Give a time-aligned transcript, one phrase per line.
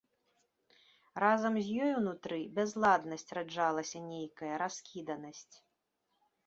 [1.23, 5.51] Разам з ёй унутры бязладнасць раджалася нейкая, раскіданасць.